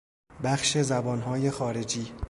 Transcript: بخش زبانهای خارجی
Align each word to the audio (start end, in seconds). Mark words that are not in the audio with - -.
بخش 0.43 0.77
زبانهای 0.77 1.49
خارجی 1.51 2.11